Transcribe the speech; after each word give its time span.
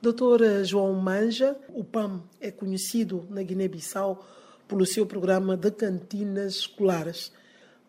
Doutor 0.00 0.40
João 0.64 0.94
Manja, 0.94 1.56
o 1.70 1.82
PAM 1.82 2.22
é 2.40 2.52
conhecido 2.52 3.26
na 3.28 3.42
Guiné-Bissau 3.42 4.24
pelo 4.68 4.86
seu 4.86 5.04
programa 5.04 5.56
de 5.56 5.72
cantinas 5.72 6.54
escolares. 6.54 7.32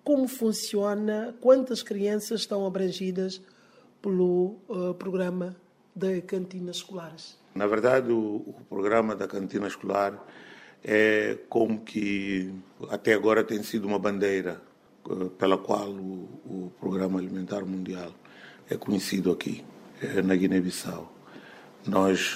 Como 0.04 0.27
funciona? 0.27 1.35
Quantas 1.39 1.83
crianças 1.83 2.41
estão 2.41 2.65
abrangidas 2.65 3.39
pelo 4.01 4.55
uh, 4.67 4.95
programa 4.97 5.55
de 5.95 6.21
cantinas 6.21 6.77
escolares? 6.77 7.37
Na 7.53 7.67
verdade, 7.67 8.12
o, 8.12 8.37
o, 8.37 8.55
programa 8.67 9.15
da 9.15 9.28
cantina 9.28 9.67
escolar 9.67 10.19
é 10.83 11.37
como 11.47 11.81
que 11.81 12.51
até 12.89 13.13
agora 13.13 13.44
tem 13.44 13.62
sido 13.62 13.85
uma 13.85 13.99
bandeira 13.99 14.60
uh, 15.05 15.29
pela 15.29 15.60
qual 15.60 15.91
o, 15.91 16.27
o, 16.44 16.71
Programa 16.80 17.20
Alimentar 17.20 17.63
Mundial 17.66 18.12
é 18.67 18.76
conhecido 18.76 19.31
aqui, 19.31 19.63
na 20.23 20.35
Guiné-Bissau. 20.35 21.19
Nós 21.90 22.35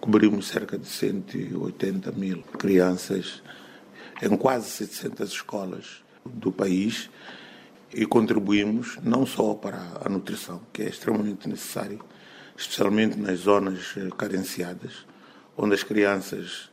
cobrimos 0.00 0.48
cerca 0.48 0.76
de 0.76 0.86
180 0.86 2.12
mil 2.12 2.42
crianças 2.58 3.42
em 4.22 4.36
quase 4.36 4.68
700 4.68 5.30
escolas 5.30 6.04
do 6.24 6.52
país 6.52 7.08
e 7.94 8.04
contribuímos 8.04 8.98
não 9.02 9.24
só 9.24 9.54
para 9.54 9.80
a 10.04 10.10
nutrição, 10.10 10.60
que 10.74 10.82
é 10.82 10.88
extremamente 10.90 11.48
necessário, 11.48 12.04
especialmente 12.54 13.18
nas 13.18 13.40
zonas 13.40 13.94
eh, 13.96 14.10
carenciadas, 14.14 15.06
onde 15.56 15.74
as 15.74 15.82
crianças, 15.82 16.70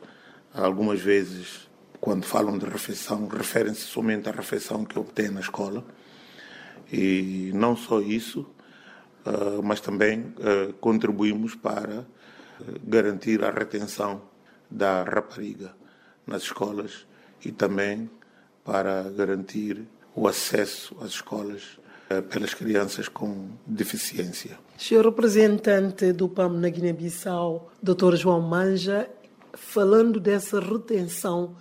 algumas 0.54 1.00
vezes, 1.00 1.70
quando 2.02 2.26
falam 2.26 2.58
de 2.58 2.66
refeição, 2.66 3.28
referem-se 3.28 3.82
somente 3.82 4.28
à 4.28 4.34
refeição 4.34 4.84
que 4.84 5.00
obtêm 5.00 5.30
na 5.30 5.40
escola. 5.40 5.86
E 6.92 7.52
não 7.54 7.78
só 7.78 8.02
isso, 8.02 8.46
eh, 8.46 8.53
mas 9.64 9.80
também 9.80 10.34
eh, 10.40 10.74
contribuímos 10.80 11.56
para 11.56 12.06
garantir 12.84 13.44
a 13.44 13.52
retenção 13.52 14.22
da 14.70 15.04
rapariga 15.04 15.74
nas 16.26 16.44
escolas 16.44 17.06
e 17.44 17.52
também 17.52 18.10
para 18.64 19.04
garantir 19.04 19.84
o 20.16 20.28
acesso 20.28 20.96
às 21.02 21.12
escolas 21.12 21.80
pelas 22.30 22.54
crianças 22.54 23.08
com 23.08 23.48
deficiência. 23.66 24.58
Senhor 24.78 25.06
representante 25.06 26.12
do 26.12 26.30
PAM 26.30 26.60
na 26.60 26.70
Guiné-Bissau, 26.70 27.72
Dr. 27.82 28.16
João 28.16 28.42
Manja, 28.42 29.10
falando 29.54 30.20
dessa 30.20 30.60
retenção 30.60 31.56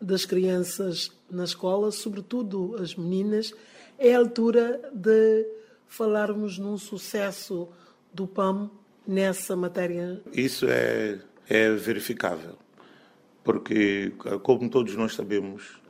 das 0.00 0.24
crianças 0.24 1.10
na 1.30 1.44
escola, 1.44 1.90
sobretudo 1.90 2.76
as 2.80 2.94
meninas, 2.94 3.52
é 3.98 4.14
a 4.14 4.18
altura 4.18 4.80
de 4.94 5.46
falarmos 5.88 6.58
num 6.58 6.76
sucesso 6.76 7.68
do 8.12 8.26
PAM 8.26 8.70
nessa 9.06 9.56
matéria? 9.56 10.22
Isso 10.32 10.66
é, 10.68 11.20
é 11.48 11.70
verificável, 11.72 12.56
porque, 13.42 14.12
como 14.42 14.68
todos 14.68 14.94
nós 14.94 15.14
sabemos, 15.14 15.80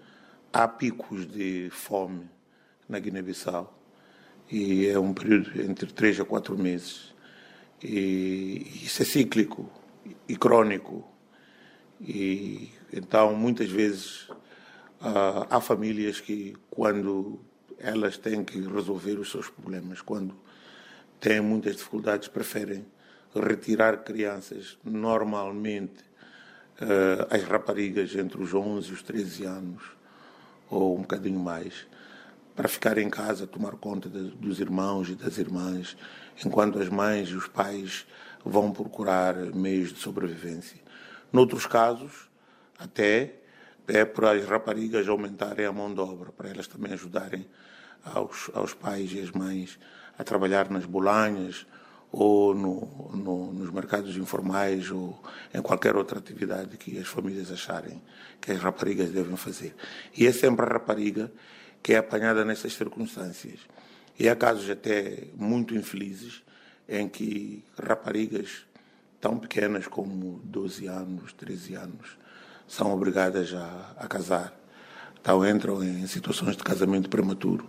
há 0.52 0.66
picos 0.66 1.26
de 1.30 1.68
fome 1.70 2.30
na 2.88 2.98
Guiné-Bissau 2.98 3.78
e 4.50 4.86
é 4.86 4.98
um 4.98 5.12
período 5.12 5.60
entre 5.60 5.92
três 5.92 6.18
a 6.18 6.24
quatro 6.24 6.56
meses. 6.56 7.14
E 7.82 8.84
isso 8.84 9.02
é 9.02 9.04
cíclico 9.04 9.70
e 10.28 10.36
crônico. 10.36 11.06
E 12.00 12.70
então, 12.92 13.34
muitas 13.34 13.68
vezes, 13.70 14.28
há 15.00 15.60
famílias 15.60 16.20
que, 16.20 16.56
quando 16.70 17.40
elas 17.80 18.16
têm 18.16 18.44
que 18.44 18.60
resolver 18.60 19.18
os 19.18 19.30
seus 19.30 19.48
problemas, 19.48 20.00
quando 20.00 20.34
têm 21.20 21.40
muitas 21.40 21.76
dificuldades, 21.76 22.28
preferem 22.28 22.84
retirar 23.34 23.98
crianças, 23.98 24.78
normalmente 24.84 26.08
as 27.28 27.42
raparigas 27.42 28.14
entre 28.14 28.40
os 28.40 28.54
11 28.54 28.88
e 28.88 28.92
os 28.92 29.02
13 29.02 29.44
anos, 29.44 29.82
ou 30.70 30.96
um 30.96 31.02
bocadinho 31.02 31.40
mais, 31.40 31.86
para 32.54 32.68
ficar 32.68 32.98
em 32.98 33.08
casa, 33.10 33.46
tomar 33.46 33.72
conta 33.72 34.08
de, 34.08 34.30
dos 34.30 34.60
irmãos 34.60 35.08
e 35.08 35.14
das 35.14 35.38
irmãs, 35.38 35.96
enquanto 36.44 36.78
as 36.78 36.88
mães 36.88 37.28
e 37.28 37.34
os 37.34 37.48
pais 37.48 38.06
vão 38.44 38.72
procurar 38.72 39.34
meios 39.54 39.92
de 39.92 39.98
sobrevivência. 39.98 40.78
Noutros 41.32 41.66
casos, 41.66 42.28
até 42.78 43.34
é 43.86 44.04
para 44.04 44.32
as 44.32 44.44
raparigas 44.44 45.08
aumentarem 45.08 45.66
a 45.66 45.72
mão 45.72 45.92
de 45.92 46.00
obra, 46.00 46.30
para 46.30 46.48
elas 46.48 46.66
também 46.66 46.92
ajudarem 46.92 47.46
aos, 48.04 48.50
aos 48.54 48.74
pais 48.74 49.12
e 49.12 49.20
as 49.20 49.30
mães 49.30 49.78
a 50.18 50.24
trabalhar 50.24 50.70
nas 50.70 50.84
bolanhas 50.84 51.66
ou 52.10 52.54
no, 52.54 53.10
no, 53.14 53.52
nos 53.52 53.70
mercados 53.70 54.16
informais 54.16 54.90
ou 54.90 55.22
em 55.52 55.60
qualquer 55.60 55.96
outra 55.96 56.18
atividade 56.18 56.76
que 56.76 56.98
as 56.98 57.06
famílias 57.06 57.52
acharem 57.52 58.02
que 58.40 58.50
as 58.52 58.58
raparigas 58.58 59.10
devem 59.10 59.36
fazer. 59.36 59.74
E 60.16 60.26
é 60.26 60.32
sempre 60.32 60.64
a 60.64 60.68
rapariga 60.68 61.30
que 61.82 61.92
é 61.92 61.98
apanhada 61.98 62.44
nessas 62.44 62.72
circunstâncias. 62.72 63.60
E 64.18 64.28
há 64.28 64.34
casos 64.34 64.68
até 64.68 65.28
muito 65.36 65.74
infelizes 65.74 66.42
em 66.88 67.08
que 67.08 67.64
raparigas 67.80 68.66
tão 69.20 69.38
pequenas 69.38 69.86
como 69.86 70.40
12 70.44 70.86
anos, 70.86 71.32
13 71.34 71.74
anos, 71.74 72.18
são 72.66 72.92
obrigadas 72.92 73.52
a, 73.52 73.94
a 73.96 74.08
casar. 74.08 74.54
Então 75.20 75.46
entram 75.46 75.82
em 75.84 76.06
situações 76.06 76.56
de 76.56 76.64
casamento 76.64 77.08
prematuro 77.08 77.68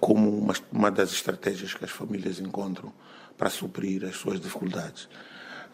como 0.00 0.30
uma, 0.38 0.54
uma 0.70 0.90
das 0.90 1.10
estratégias 1.12 1.74
que 1.74 1.84
as 1.84 1.90
famílias 1.90 2.38
encontram 2.38 2.92
para 3.36 3.50
suprir 3.50 4.04
as 4.04 4.16
suas 4.16 4.40
dificuldades. 4.40 5.08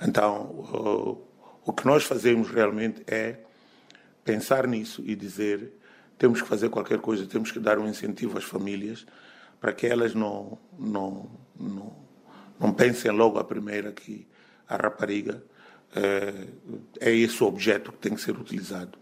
Então, 0.01 1.27
o 1.65 1.73
que 1.73 1.87
nós 1.87 2.05
fazemos 2.05 2.51
realmente 2.51 3.03
é 3.07 3.41
pensar 4.25 4.67
nisso 4.67 5.03
e 5.05 5.15
dizer 5.15 5.73
temos 6.17 6.41
que 6.41 6.49
fazer 6.49 6.69
qualquer 6.69 6.99
coisa, 6.99 7.27
temos 7.27 7.51
que 7.51 7.59
dar 7.59 7.79
um 7.79 7.89
incentivo 7.89 8.39
às 8.39 8.45
famílias 8.45 9.05
para 9.61 9.73
que 9.73 9.87
elas 9.87 10.15
não, 10.15 10.59
não, 10.79 11.31
não, 11.59 11.97
não 12.61 12.73
pensem 12.73 13.11
logo 13.11 13.39
a 13.39 13.45
primeira 13.45 13.93
que 13.93 14.27
a 14.69 14.77
rapariga 14.77 15.43
é, 15.95 16.47
é 17.01 17.15
esse 17.15 17.43
o 17.43 17.47
objeto 17.47 17.93
que 17.93 17.99
tem 17.99 18.15
que 18.15 18.21
ser 18.21 18.39
utilizado 18.39 18.99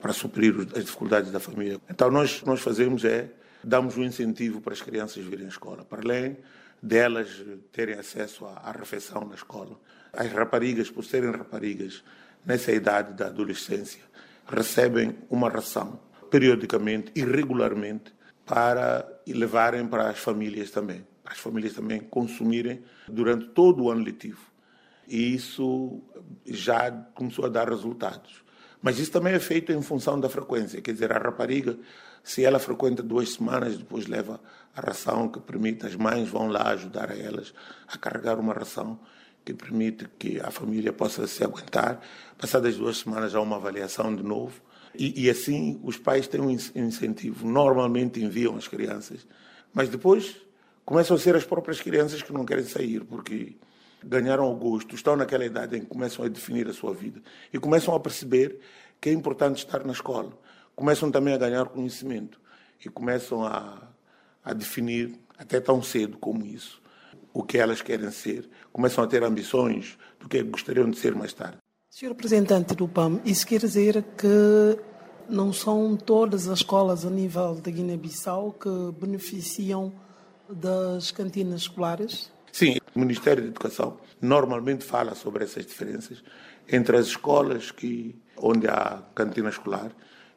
para 0.00 0.12
suprir 0.12 0.54
as 0.74 0.84
dificuldades 0.84 1.30
da 1.30 1.40
família. 1.40 1.80
Então 1.88 2.10
nós 2.10 2.42
nós 2.42 2.60
fazemos 2.60 3.04
é 3.04 3.30
damos 3.62 3.96
um 3.96 4.04
incentivo 4.04 4.60
para 4.60 4.72
as 4.72 4.82
crianças 4.82 5.24
virem 5.24 5.46
à 5.46 5.48
escola, 5.48 5.84
para 5.84 6.02
além 6.02 6.36
delas 6.82 7.44
terem 7.72 7.96
acesso 7.96 8.46
à, 8.46 8.72
refeição 8.72 9.24
na 9.26 9.34
escola. 9.34 9.78
As 10.12 10.30
raparigas, 10.32 10.90
por 10.90 11.04
serem 11.04 11.30
raparigas 11.30 12.02
nessa 12.44 12.72
idade 12.72 13.12
da 13.14 13.26
adolescência, 13.26 14.02
recebem 14.46 15.16
uma 15.28 15.48
ração 15.48 16.00
periodicamente 16.30 17.12
e 17.14 17.24
regularmente 17.24 18.12
para 18.46 19.06
levarem 19.26 19.86
para 19.86 20.10
as 20.10 20.18
famílias 20.18 20.70
também, 20.70 21.06
para 21.22 21.34
as 21.34 21.38
famílias 21.38 21.74
também 21.74 22.00
consumirem 22.00 22.82
durante 23.06 23.48
todo 23.48 23.84
o 23.84 23.90
ano 23.90 24.02
letivo. 24.02 24.50
E 25.06 25.34
isso 25.34 26.02
já 26.46 26.90
começou 27.14 27.44
a 27.44 27.48
dar 27.48 27.68
resultados. 27.68 28.42
Mas 28.82 28.98
isso 28.98 29.10
também 29.10 29.34
é 29.34 29.38
feito 29.38 29.72
em 29.72 29.82
função 29.82 30.18
da 30.18 30.28
frequência, 30.28 30.80
quer 30.80 30.92
dizer, 30.92 31.12
a 31.12 31.18
rapariga, 31.18 31.78
se 32.22 32.44
ela 32.44 32.58
frequenta 32.58 33.02
duas 33.02 33.34
semanas, 33.34 33.76
depois 33.76 34.06
leva 34.06 34.40
a 34.74 34.80
ração 34.80 35.28
que 35.28 35.40
permite, 35.40 35.86
as 35.86 35.94
mães 35.94 36.28
vão 36.28 36.48
lá 36.48 36.68
ajudar 36.70 37.10
a 37.10 37.16
elas 37.16 37.52
a 37.88 37.98
carregar 37.98 38.38
uma 38.38 38.54
ração 38.54 38.98
que 39.44 39.54
permite 39.54 40.08
que 40.18 40.40
a 40.40 40.50
família 40.50 40.92
possa 40.92 41.26
se 41.26 41.42
aguentar. 41.42 42.00
Passadas 42.38 42.76
duas 42.76 42.98
semanas 42.98 43.34
há 43.34 43.40
uma 43.40 43.56
avaliação 43.56 44.14
de 44.14 44.22
novo 44.22 44.60
e, 44.94 45.24
e 45.24 45.30
assim 45.30 45.80
os 45.82 45.96
pais 45.96 46.28
têm 46.28 46.40
um 46.40 46.50
incentivo. 46.50 47.46
Normalmente 47.46 48.22
enviam 48.22 48.56
as 48.56 48.68
crianças, 48.68 49.26
mas 49.72 49.88
depois 49.88 50.36
começam 50.84 51.16
a 51.16 51.20
ser 51.20 51.36
as 51.36 51.44
próprias 51.44 51.80
crianças 51.80 52.22
que 52.22 52.32
não 52.32 52.44
querem 52.44 52.64
sair 52.64 53.04
porque 53.04 53.56
ganharam 54.04 54.50
o 54.50 54.56
gosto, 54.56 54.94
estão 54.94 55.16
naquela 55.16 55.44
idade 55.44 55.76
em 55.76 55.80
que 55.80 55.86
começam 55.86 56.24
a 56.24 56.28
definir 56.28 56.68
a 56.68 56.72
sua 56.72 56.92
vida 56.92 57.20
e 57.52 57.58
começam 57.58 57.94
a 57.94 58.00
perceber 58.00 58.58
que 59.00 59.08
é 59.08 59.12
importante 59.12 59.58
estar 59.58 59.84
na 59.84 59.92
escola. 59.92 60.32
Começam 60.74 61.10
também 61.10 61.34
a 61.34 61.38
ganhar 61.38 61.66
conhecimento 61.66 62.40
e 62.84 62.88
começam 62.88 63.44
a, 63.44 63.88
a 64.44 64.52
definir, 64.52 65.18
até 65.38 65.60
tão 65.60 65.82
cedo 65.82 66.16
como 66.18 66.44
isso, 66.44 66.80
o 67.32 67.42
que 67.42 67.58
elas 67.58 67.82
querem 67.82 68.10
ser. 68.10 68.48
Começam 68.72 69.04
a 69.04 69.06
ter 69.06 69.22
ambições 69.22 69.98
do 70.18 70.28
que 70.28 70.42
gostariam 70.42 70.90
de 70.90 70.98
ser 70.98 71.14
mais 71.14 71.32
tarde. 71.32 71.58
Senhor 71.88 72.12
representante 72.12 72.74
do 72.74 72.86
PAM, 72.86 73.20
isso 73.24 73.46
quer 73.46 73.58
dizer 73.58 74.02
que 74.16 74.78
não 75.28 75.52
são 75.52 75.96
todas 75.96 76.48
as 76.48 76.58
escolas 76.58 77.04
a 77.04 77.10
nível 77.10 77.54
da 77.56 77.70
Guiné-Bissau 77.70 78.52
que 78.52 78.68
beneficiam 79.00 79.92
das 80.48 81.10
cantinas 81.10 81.62
escolares? 81.62 82.30
Sim, 82.52 82.76
o 82.94 82.98
Ministério 82.98 83.42
da 83.42 83.48
Educação 83.48 83.98
normalmente 84.20 84.84
fala 84.84 85.14
sobre 85.14 85.44
essas 85.44 85.64
diferenças 85.64 86.22
entre 86.68 86.96
as 86.96 87.06
escolas 87.06 87.70
que, 87.70 88.14
onde 88.36 88.68
há 88.68 89.02
cantina 89.14 89.48
escolar 89.48 89.92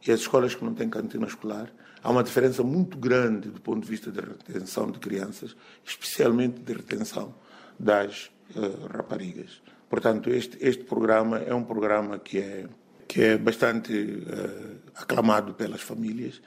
e 0.05 0.11
as 0.11 0.21
escolas 0.21 0.55
que 0.55 0.63
não 0.63 0.73
têm 0.73 0.89
cantina 0.89 1.25
escolar. 1.25 1.71
Há 2.03 2.09
uma 2.09 2.23
diferença 2.23 2.63
muito 2.63 2.97
grande 2.97 3.49
do 3.49 3.61
ponto 3.61 3.83
de 3.83 3.89
vista 3.89 4.11
da 4.11 4.21
retenção 4.21 4.91
de 4.91 4.99
crianças, 4.99 5.55
especialmente 5.85 6.59
de 6.59 6.73
retenção 6.73 7.33
das 7.79 8.29
uh, 8.55 8.87
raparigas. 8.91 9.61
Portanto, 9.89 10.29
este, 10.29 10.57
este 10.59 10.83
programa 10.83 11.37
é 11.39 11.53
um 11.53 11.63
programa 11.63 12.19
que 12.19 12.39
é, 12.39 12.65
que 13.07 13.21
é 13.21 13.37
bastante 13.37 13.93
uh, 13.93 14.79
aclamado 14.95 15.53
pelas 15.53 15.81
famílias 15.81 16.41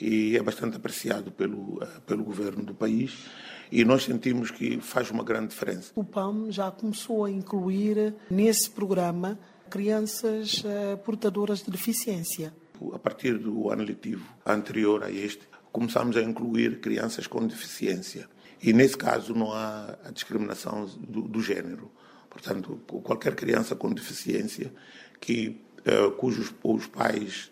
e 0.00 0.36
é 0.36 0.42
bastante 0.42 0.76
apreciado 0.76 1.30
pelo, 1.30 1.82
uh, 1.82 2.00
pelo 2.06 2.24
governo 2.24 2.64
do 2.64 2.74
país 2.74 3.26
e 3.70 3.84
nós 3.84 4.04
sentimos 4.04 4.50
que 4.50 4.80
faz 4.80 5.10
uma 5.10 5.22
grande 5.22 5.48
diferença. 5.48 5.92
O 5.94 6.02
PAM 6.02 6.50
já 6.50 6.70
começou 6.70 7.24
a 7.24 7.30
incluir 7.30 8.14
nesse 8.30 8.68
programa 8.70 9.38
crianças 9.68 10.64
portadoras 11.04 11.62
de 11.62 11.70
deficiência. 11.70 12.52
A 12.92 12.98
partir 12.98 13.38
do 13.38 13.70
ano 13.70 13.84
letivo 13.84 14.26
anterior 14.44 15.04
a 15.04 15.10
este, 15.12 15.46
começamos 15.70 16.16
a 16.16 16.22
incluir 16.22 16.80
crianças 16.80 17.28
com 17.28 17.46
deficiência. 17.46 18.28
E 18.62 18.72
nesse 18.72 18.96
caso 18.96 19.34
não 19.34 19.52
há 19.52 19.96
a 20.04 20.10
discriminação 20.10 20.86
do, 20.98 21.22
do 21.22 21.40
género. 21.40 21.90
Portanto, 22.28 22.80
qualquer 23.02 23.34
criança 23.34 23.74
com 23.74 23.92
deficiência 23.92 24.72
que 25.20 25.60
uh, 25.80 26.10
cujos 26.12 26.52
os 26.62 26.86
pais 26.86 27.50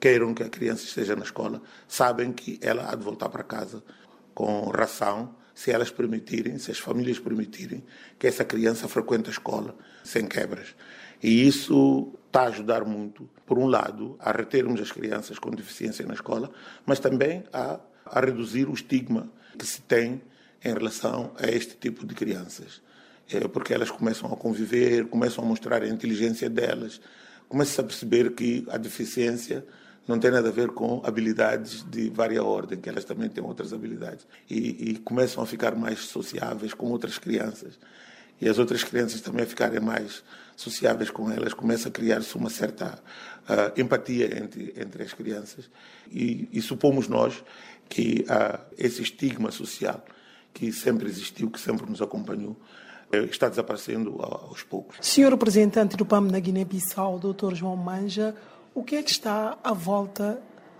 queiram 0.00 0.34
que 0.34 0.42
a 0.42 0.48
criança 0.48 0.84
esteja 0.84 1.16
na 1.16 1.24
escola, 1.24 1.62
sabem 1.88 2.32
que 2.32 2.58
ela 2.62 2.90
há 2.90 2.94
de 2.94 3.02
voltar 3.02 3.28
para 3.28 3.42
casa 3.42 3.82
com 4.34 4.68
ração, 4.70 5.34
se 5.54 5.70
elas 5.70 5.90
permitirem, 5.90 6.58
se 6.58 6.70
as 6.70 6.78
famílias 6.78 7.18
permitirem, 7.18 7.82
que 8.18 8.26
essa 8.26 8.44
criança 8.44 8.86
frequente 8.88 9.28
a 9.28 9.32
escola 9.32 9.74
sem 10.04 10.26
quebras. 10.26 10.74
E 11.22 11.46
isso 11.46 12.12
está 12.26 12.42
a 12.42 12.48
ajudar 12.48 12.84
muito, 12.84 13.28
por 13.46 13.58
um 13.58 13.66
lado, 13.66 14.16
a 14.20 14.30
retermos 14.32 14.80
as 14.80 14.92
crianças 14.92 15.38
com 15.38 15.50
deficiência 15.50 16.04
na 16.06 16.12
escola, 16.12 16.50
mas 16.84 17.00
também 17.00 17.44
a, 17.52 17.80
a 18.04 18.20
reduzir 18.20 18.68
o 18.68 18.74
estigma 18.74 19.32
que 19.58 19.66
se 19.66 19.80
tem 19.80 20.20
em 20.62 20.72
relação 20.72 21.32
a 21.38 21.46
este 21.46 21.76
tipo 21.76 22.06
de 22.06 22.14
crianças. 22.14 22.82
É 23.32 23.40
porque 23.48 23.72
elas 23.72 23.90
começam 23.90 24.30
a 24.32 24.36
conviver, 24.36 25.06
começam 25.06 25.42
a 25.42 25.46
mostrar 25.46 25.82
a 25.82 25.88
inteligência 25.88 26.50
delas, 26.50 27.00
começam 27.48 27.84
a 27.84 27.88
perceber 27.88 28.34
que 28.34 28.66
a 28.68 28.76
deficiência 28.76 29.66
não 30.06 30.18
tem 30.18 30.30
nada 30.30 30.48
a 30.48 30.52
ver 30.52 30.68
com 30.68 31.02
habilidades 31.04 31.82
de 31.82 32.08
vária 32.10 32.42
ordem, 32.42 32.78
que 32.80 32.88
elas 32.88 33.04
também 33.04 33.28
têm 33.28 33.42
outras 33.42 33.72
habilidades. 33.72 34.26
E, 34.48 34.90
e 34.90 34.98
começam 34.98 35.42
a 35.42 35.46
ficar 35.46 35.74
mais 35.74 36.00
sociáveis 36.00 36.72
com 36.72 36.86
outras 36.86 37.18
crianças. 37.18 37.78
E 38.40 38.48
as 38.48 38.58
outras 38.58 38.84
crianças 38.84 39.20
também 39.20 39.44
a 39.44 39.46
ficarem 39.46 39.80
mais 39.80 40.22
sociáveis 40.54 41.10
com 41.10 41.30
elas, 41.30 41.52
começa 41.52 41.88
a 41.88 41.90
criar-se 41.90 42.34
uma 42.36 42.50
certa 42.50 42.98
uh, 43.48 43.80
empatia 43.80 44.38
entre, 44.38 44.74
entre 44.76 45.02
as 45.02 45.12
crianças. 45.12 45.68
E, 46.10 46.48
e 46.52 46.62
supomos 46.62 47.08
nós 47.08 47.42
que 47.88 48.24
uh, 48.28 48.58
esse 48.78 49.02
estigma 49.02 49.50
social 49.50 50.04
que 50.52 50.72
sempre 50.72 51.08
existiu, 51.08 51.50
que 51.50 51.60
sempre 51.60 51.88
nos 51.88 52.00
acompanhou, 52.00 52.56
uh, 53.12 53.16
está 53.30 53.48
desaparecendo 53.48 54.20
aos 54.22 54.62
poucos. 54.62 54.96
Senhor 55.00 55.30
representante 55.30 55.96
do 55.96 56.06
PAM 56.06 56.22
na 56.22 56.38
Guiné-Bissau, 56.38 57.18
Dr. 57.18 57.54
João 57.54 57.76
Manja, 57.76 58.34
o 58.76 58.84
que 58.84 58.96
é 58.96 59.02
que 59.02 59.10
está 59.10 59.58
à 59.64 59.72
volta 59.72 60.38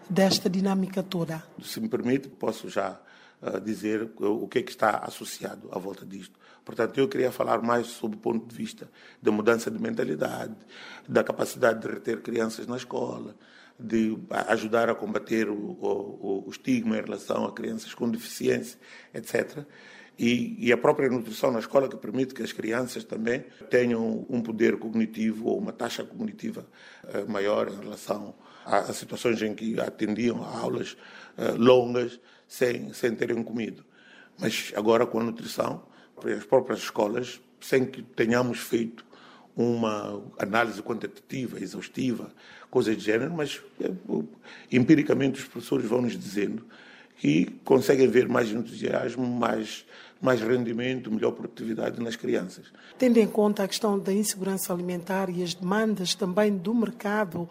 desta 0.08 0.50
dinâmica 0.50 1.02
toda? 1.02 1.42
Se 1.62 1.80
me 1.80 1.88
permite, 1.88 2.28
posso 2.28 2.68
já 2.68 3.00
uh, 3.40 3.58
dizer 3.58 4.10
o 4.20 4.46
que 4.46 4.58
é 4.58 4.62
que 4.62 4.70
está 4.70 4.98
associado 4.98 5.66
à 5.72 5.78
volta 5.78 6.04
disto. 6.04 6.38
Portanto, 6.62 6.98
eu 6.98 7.08
queria 7.08 7.32
falar 7.32 7.62
mais 7.62 7.86
sobre 7.86 8.18
o 8.18 8.20
ponto 8.20 8.46
de 8.46 8.54
vista 8.54 8.90
da 9.22 9.32
mudança 9.32 9.70
de 9.70 9.80
mentalidade, 9.80 10.54
da 11.08 11.24
capacidade 11.24 11.80
de 11.80 11.88
reter 11.88 12.20
crianças 12.20 12.66
na 12.66 12.76
escola, 12.76 13.34
de 13.80 14.18
ajudar 14.48 14.90
a 14.90 14.94
combater 14.94 15.48
o, 15.48 15.54
o, 15.54 16.44
o 16.46 16.50
estigma 16.50 16.98
em 16.98 17.02
relação 17.02 17.46
a 17.46 17.52
crianças 17.52 17.94
com 17.94 18.10
deficiência, 18.10 18.78
etc. 19.14 19.64
E, 20.18 20.56
e, 20.58 20.72
a 20.72 20.78
própria 20.78 21.10
nutrição 21.10 21.52
na 21.52 21.58
escola 21.58 21.88
que 21.88 21.96
permite 21.96 22.32
que 22.32 22.42
as 22.42 22.50
crianças 22.50 23.04
também 23.04 23.44
tenham 23.68 24.24
um 24.30 24.40
poder 24.40 24.78
cognitivo 24.78 25.48
ou 25.48 25.58
uma 25.58 25.72
taxa 25.72 26.02
cognitiva 26.02 26.66
uh, 27.04 27.30
maior 27.30 27.68
em 27.68 27.78
relação 27.78 28.34
a, 28.64 28.78
a, 28.78 28.92
situações 28.94 29.42
em 29.42 29.54
que 29.54 29.78
atendiam 29.78 30.42
a 30.42 30.58
aulas 30.58 30.96
uh, 31.36 31.54
longas 31.58 32.18
sem, 32.48 32.92
sem 32.94 33.14
terem 33.14 33.42
comido. 33.42 33.84
Mas 34.38 34.72
agora 34.74 35.04
com 35.04 35.20
a 35.20 35.22
nutrição 35.22 35.82
as 36.24 36.44
próprias 36.44 36.80
escolas, 36.80 37.40
sem 37.60 37.84
que 37.84 38.02
tenhamos 38.02 38.60
feito 38.60 39.04
uma 39.56 40.22
análise 40.38 40.82
quantitativa, 40.82 41.58
exaustiva, 41.58 42.30
coisas 42.70 42.96
de 42.96 43.02
género, 43.02 43.32
mas 43.32 43.60
é, 43.80 43.90
empiricamente 44.70 45.40
os 45.40 45.48
professores 45.48 45.86
vão 45.86 46.02
nos 46.02 46.18
dizendo 46.18 46.64
que 47.16 47.46
conseguem 47.64 48.06
ver 48.06 48.28
mais 48.28 48.50
entusiasmo, 48.50 49.26
mais, 49.26 49.86
mais 50.20 50.40
rendimento, 50.40 51.10
melhor 51.10 51.32
produtividade 51.32 52.00
nas 52.02 52.16
crianças. 52.16 52.66
Tendo 52.98 53.18
em 53.18 53.26
conta 53.26 53.62
a 53.62 53.68
questão 53.68 53.98
da 53.98 54.12
insegurança 54.12 54.72
alimentar 54.72 55.28
e 55.28 55.42
as 55.42 55.54
demandas 55.54 56.14
também 56.14 56.56
do 56.56 56.74
mercado, 56.74 57.48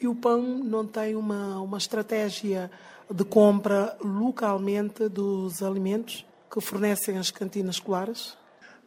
e 0.00 0.06
o 0.06 0.14
PAN 0.14 0.40
não 0.62 0.86
tem 0.86 1.16
uma, 1.16 1.60
uma 1.60 1.78
estratégia 1.78 2.70
de 3.10 3.24
compra 3.24 3.96
localmente 4.02 5.08
dos 5.08 5.62
alimentos? 5.62 6.24
que 6.50 6.60
fornecem 6.60 7.18
as 7.18 7.30
cantinas 7.30 7.76
escolares? 7.76 8.34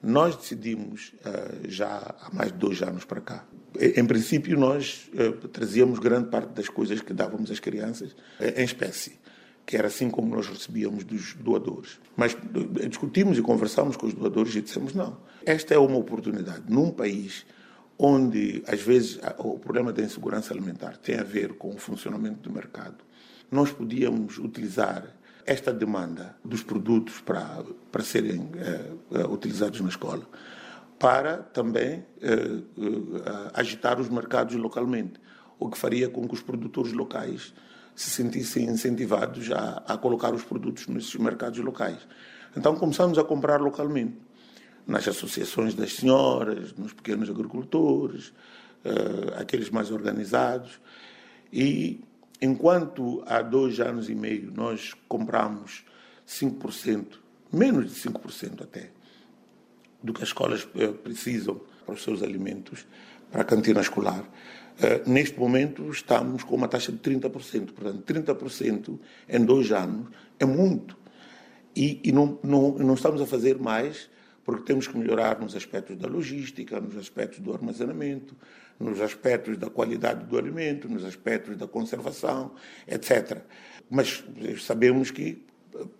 Nós 0.01 0.35
decidimos, 0.35 1.13
uh, 1.25 1.69
já 1.69 2.15
há 2.21 2.33
mais 2.33 2.51
de 2.51 2.57
dois 2.57 2.81
anos 2.81 3.03
para 3.03 3.19
cá, 3.19 3.45
em 3.79 4.05
princípio 4.05 4.57
nós 4.57 5.09
uh, 5.13 5.47
trazíamos 5.49 5.99
grande 5.99 6.29
parte 6.29 6.49
das 6.53 6.69
coisas 6.69 7.01
que 7.01 7.13
dávamos 7.13 7.51
às 7.51 7.59
crianças 7.59 8.11
uh, 8.11 8.59
em 8.59 8.63
espécie, 8.63 9.19
que 9.69 9.77
era 9.77 9.85
assim 9.85 10.09
como 10.09 10.35
nós 10.35 10.47
recebíamos 10.47 11.03
dos 11.03 11.35
doadores. 11.35 11.99
Mas 12.17 12.35
discutimos 12.89 13.37
e 13.37 13.41
conversamos 13.43 13.95
com 13.95 14.07
os 14.07 14.15
doadores 14.15 14.55
e 14.55 14.63
dissemos 14.63 14.95
não, 14.95 15.15
esta 15.45 15.75
é 15.75 15.77
uma 15.77 15.95
oportunidade 15.95 16.63
num 16.67 16.89
país 16.89 17.45
onde 17.95 18.63
às 18.65 18.81
vezes 18.81 19.19
o 19.37 19.59
problema 19.59 19.93
da 19.93 20.01
insegurança 20.01 20.51
alimentar 20.55 20.97
tem 20.97 21.19
a 21.19 21.23
ver 21.23 21.53
com 21.53 21.69
o 21.69 21.77
funcionamento 21.77 22.39
do 22.39 22.51
mercado. 22.51 22.95
Nós 23.51 23.71
podíamos 23.71 24.39
utilizar 24.39 25.05
esta 25.45 25.71
demanda 25.71 26.35
dos 26.43 26.63
produtos 26.63 27.21
para, 27.21 27.63
para 27.91 28.01
serem 28.01 28.49
eh, 28.55 29.23
utilizados 29.27 29.81
na 29.81 29.89
escola, 29.89 30.27
para 30.97 31.37
também 31.37 32.03
eh, 32.23 32.33
eh, 32.33 33.51
agitar 33.53 34.01
os 34.01 34.09
mercados 34.09 34.55
localmente, 34.55 35.21
o 35.59 35.69
que 35.69 35.77
faria 35.77 36.09
com 36.09 36.27
que 36.27 36.33
os 36.33 36.41
produtores 36.41 36.91
locais 36.91 37.53
se 37.99 38.11
sentissem 38.11 38.63
incentivados 38.63 39.51
a, 39.51 39.83
a 39.85 39.97
colocar 39.97 40.33
os 40.33 40.41
produtos 40.41 40.87
nesses 40.87 41.13
mercados 41.15 41.59
locais. 41.59 41.97
Então 42.55 42.73
começamos 42.73 43.17
a 43.17 43.25
comprar 43.25 43.59
localmente, 43.59 44.15
nas 44.87 45.05
associações 45.05 45.75
das 45.75 45.97
senhoras, 45.97 46.73
nos 46.77 46.93
pequenos 46.93 47.29
agricultores, 47.29 48.31
aqueles 49.35 49.69
mais 49.69 49.91
organizados, 49.91 50.79
e 51.51 51.99
enquanto 52.41 53.21
há 53.27 53.41
dois 53.41 53.81
anos 53.81 54.09
e 54.09 54.15
meio 54.15 54.49
nós 54.55 54.93
compramos 55.09 55.83
5%, 56.25 57.19
menos 57.51 57.93
de 57.93 57.99
5% 57.99 58.63
até, 58.63 58.91
do 60.01 60.13
que 60.13 60.23
as 60.23 60.29
escolas 60.29 60.65
eh, 60.73 60.87
precisam 60.87 61.59
para 61.85 61.95
os 61.95 62.01
seus 62.01 62.23
alimentos, 62.23 62.87
para 63.31 63.41
a 63.41 63.45
cantina 63.45 63.81
escolar, 63.81 64.23
eh, 64.81 65.01
neste 65.05 65.37
momento 65.37 65.89
estamos 65.89 66.43
com 66.43 66.55
uma 66.55 66.67
taxa 66.67 66.91
de 66.91 66.99
30%. 66.99 67.73
Portanto, 67.73 68.03
30% 68.05 68.99
em 69.27 69.45
dois 69.45 69.71
anos 69.71 70.07
é 70.39 70.45
muito. 70.45 70.97
E, 71.75 71.99
e 72.03 72.11
não, 72.11 72.39
não, 72.43 72.71
não 72.71 72.93
estamos 72.93 73.21
a 73.21 73.25
fazer 73.25 73.57
mais 73.59 74.09
porque 74.43 74.63
temos 74.63 74.87
que 74.87 74.97
melhorar 74.97 75.39
nos 75.39 75.55
aspectos 75.55 75.95
da 75.95 76.07
logística, 76.07 76.79
nos 76.79 76.97
aspectos 76.97 77.39
do 77.39 77.53
armazenamento, 77.53 78.35
nos 78.79 78.99
aspectos 78.99 79.57
da 79.57 79.69
qualidade 79.69 80.25
do 80.25 80.37
alimento, 80.37 80.89
nos 80.89 81.05
aspectos 81.05 81.55
da 81.55 81.67
conservação, 81.67 82.53
etc. 82.87 83.43
Mas 83.89 84.23
sabemos 84.61 85.11
que, 85.11 85.45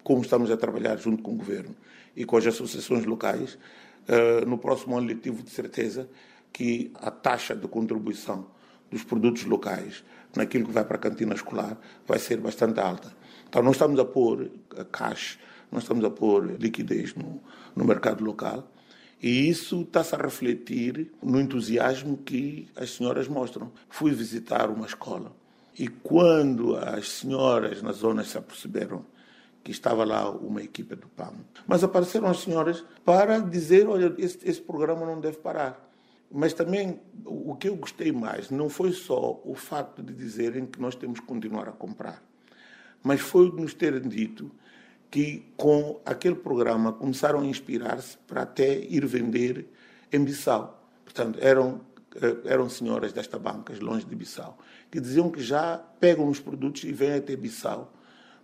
como 0.04 0.22
estamos 0.22 0.50
a 0.50 0.58
trabalhar 0.58 0.98
junto 0.98 1.22
com 1.22 1.34
o 1.34 1.36
governo 1.36 1.76
e 2.16 2.26
com 2.26 2.38
as 2.38 2.48
associações 2.48 3.06
locais, 3.06 3.60
eh, 4.08 4.44
no 4.46 4.58
próximo 4.58 4.98
ano 4.98 5.06
letivo, 5.06 5.44
de 5.44 5.52
certeza 5.52 6.10
que 6.52 6.92
a 6.96 7.12
taxa 7.12 7.56
de 7.56 7.68
contribuição 7.68 8.48
dos 8.90 9.04
produtos 9.04 9.46
locais 9.46 10.04
naquilo 10.36 10.66
que 10.66 10.72
vai 10.72 10.84
para 10.84 10.98
a 10.98 11.00
cantina 11.00 11.34
escolar 11.34 11.78
vai 12.08 12.20
ser 12.20 12.38
bastante 12.38 12.80
alta. 12.80 13.12
Então, 13.48 13.64
não 13.64 13.72
estamos 13.72 14.00
a 14.00 14.06
pôr 14.06 14.52
cash, 14.92 15.40
não 15.72 15.80
estamos 15.80 16.04
a 16.06 16.10
pôr 16.10 16.56
liquidez 16.60 17.16
no, 17.16 17.42
no 17.76 17.86
mercado 17.86 18.24
local, 18.24 18.72
e 19.22 19.50
isso 19.50 19.82
está-se 19.82 20.16
a 20.16 20.18
refletir 20.18 21.12
no 21.22 21.40
entusiasmo 21.40 22.18
que 22.18 22.70
as 22.76 22.92
senhoras 22.92 23.28
mostram. 23.28 23.72
Fui 23.90 24.12
visitar 24.12 24.70
uma 24.70 24.86
escola 24.86 25.34
e 25.80 25.88
quando 25.88 26.76
as 26.76 27.10
senhoras 27.10 27.82
nas 27.82 27.98
zonas 27.98 28.28
se 28.28 28.38
aperceberam 28.38 29.06
que 29.64 29.72
estava 29.72 30.04
lá 30.04 30.30
uma 30.30 30.62
equipe 30.62 30.94
do 30.94 31.08
PAM, 31.08 31.34
mas 31.66 31.84
apareceram 31.84 32.28
as 32.28 32.42
senhoras 32.42 32.84
para 33.06 33.40
dizer, 33.40 33.88
olha, 33.88 34.14
esse, 34.18 34.40
esse 34.44 34.62
programa 34.62 35.06
não 35.06 35.22
deve 35.22 35.38
parar. 35.38 35.89
Mas 36.32 36.54
também 36.54 37.00
o 37.26 37.56
que 37.56 37.70
eu 37.70 37.76
gostei 37.76 38.12
mais 38.12 38.50
não 38.50 38.70
foi 38.70 38.92
só 38.92 39.42
o 39.44 39.56
facto 39.56 40.04
de 40.04 40.14
dizerem 40.14 40.66
que 40.66 40.80
nós 40.80 40.96
temos 40.96 41.20
que 41.20 41.26
continuar 41.26 41.68
a 41.68 41.72
comprar, 41.72 42.24
mas 43.02 43.20
foi 43.20 43.52
nos 43.52 43.74
terem 43.74 44.08
dito 44.08 44.52
que 45.10 45.52
com 45.58 46.00
aquele 46.06 46.36
programa 46.36 46.94
começaram 46.94 47.40
a 47.40 47.46
inspirar-se 47.46 48.18
para 48.28 48.44
até 48.44 48.78
ir 48.78 49.06
vender 49.06 49.68
em 50.12 50.24
Bissau. 50.24 50.88
Portanto, 51.04 51.40
eram, 51.42 51.82
eh, 52.16 52.38
eram 52.46 52.70
senhoras 52.70 53.12
desta 53.12 53.40
banca, 53.40 53.74
longe 53.82 54.06
de 54.06 54.16
Bissau, 54.16 54.58
que 54.92 55.00
diziam 55.00 55.32
que 55.32 55.42
já 55.42 55.78
pegam 56.00 56.28
os 56.28 56.40
produtos 56.40 56.84
e 56.84 56.94
vêm 56.94 57.14
até 57.14 57.36
Bissau 57.36 57.92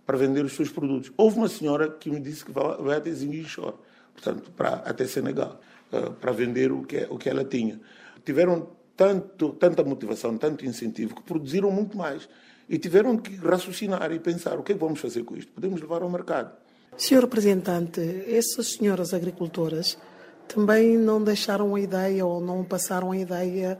para 0.04 0.16
vender 0.16 0.44
os 0.44 0.54
seus 0.54 0.70
produtos. 0.70 1.12
Houve 1.16 1.38
uma 1.38 1.48
senhora 1.48 1.88
que 1.88 2.10
me 2.10 2.18
disse 2.18 2.44
que 2.44 2.52
vai 2.52 2.96
até 2.96 3.12
Zinguichor, 3.12 3.74
portanto, 4.12 4.50
para, 4.52 4.74
até 4.76 5.06
Senegal, 5.06 5.60
eh, 5.92 6.10
para 6.20 6.32
vender 6.32 6.72
o 6.72 6.82
que, 6.82 7.06
o 7.10 7.16
que 7.16 7.28
ela 7.28 7.44
tinha. 7.44 7.80
Tiveram 8.24 8.68
tanto, 8.96 9.50
tanta 9.50 9.84
motivação, 9.84 10.36
tanto 10.38 10.64
incentivo, 10.64 11.14
que 11.14 11.22
produziram 11.22 11.70
muito 11.70 11.96
mais. 11.96 12.28
E 12.68 12.78
tiveram 12.78 13.16
que 13.16 13.36
raciocinar 13.36 14.10
e 14.10 14.18
pensar 14.18 14.58
o 14.58 14.62
que 14.62 14.72
é 14.72 14.74
que 14.74 14.80
vamos 14.80 14.98
fazer 14.98 15.22
com 15.22 15.36
isto? 15.36 15.52
Podemos 15.52 15.80
levar 15.80 16.02
ao 16.02 16.10
mercado. 16.10 16.50
Senhor 16.96 17.20
representante, 17.20 18.00
essas 18.26 18.72
senhoras 18.72 19.14
agricultoras 19.14 19.96
também 20.48 20.96
não 20.96 21.22
deixaram 21.22 21.74
a 21.74 21.80
ideia 21.80 22.24
ou 22.24 22.40
não 22.40 22.64
passaram 22.64 23.12
a 23.12 23.16
ideia 23.16 23.78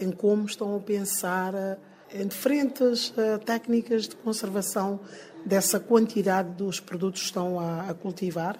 em 0.00 0.10
como 0.10 0.46
estão 0.46 0.76
a 0.76 0.80
pensar 0.80 1.54
eh, 1.54 1.78
em 2.14 2.26
diferentes 2.26 3.10
uh, 3.10 3.38
técnicas 3.44 4.08
de 4.08 4.16
conservação 4.16 5.00
dessa 5.44 5.78
quantidade 5.78 6.50
dos 6.54 6.80
produtos 6.80 7.20
que 7.20 7.26
estão 7.26 7.60
a 7.60 7.92
cultivar? 7.94 8.58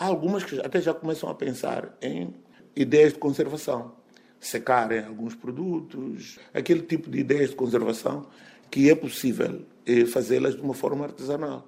Há 0.00 0.06
algumas 0.06 0.44
que 0.44 0.60
até 0.60 0.80
já 0.80 0.94
começam 0.94 1.28
a 1.28 1.34
pensar 1.34 1.92
em 2.00 2.32
ideias 2.76 3.14
de 3.14 3.18
conservação, 3.18 3.96
secarem 4.38 5.04
alguns 5.04 5.34
produtos, 5.34 6.38
aquele 6.54 6.82
tipo 6.82 7.10
de 7.10 7.18
ideias 7.18 7.50
de 7.50 7.56
conservação 7.56 8.24
que 8.70 8.88
é 8.88 8.94
possível 8.94 9.62
eh, 9.84 10.06
fazê-las 10.06 10.54
de 10.54 10.60
uma 10.60 10.72
forma 10.72 11.04
artesanal. 11.04 11.66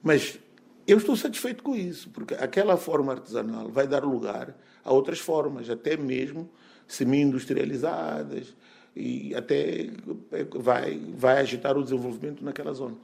Mas 0.00 0.38
eu 0.86 0.98
estou 0.98 1.16
satisfeito 1.16 1.64
com 1.64 1.74
isso, 1.74 2.10
porque 2.10 2.34
aquela 2.34 2.76
forma 2.76 3.12
artesanal 3.12 3.68
vai 3.68 3.88
dar 3.88 4.04
lugar 4.04 4.56
a 4.84 4.92
outras 4.92 5.18
formas, 5.18 5.68
até 5.68 5.96
mesmo 5.96 6.48
semi-industrializadas, 6.86 8.54
e 8.94 9.34
até 9.34 9.90
eh, 10.30 10.46
vai, 10.60 10.96
vai 11.16 11.38
agitar 11.38 11.76
o 11.76 11.82
desenvolvimento 11.82 12.44
naquela 12.44 12.72
zona. 12.72 12.94